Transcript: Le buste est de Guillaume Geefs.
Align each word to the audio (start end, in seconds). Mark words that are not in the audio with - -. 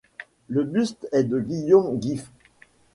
Le 0.47 0.63
buste 0.63 1.07
est 1.11 1.25
de 1.25 1.39
Guillaume 1.39 2.01
Geefs. 2.01 2.31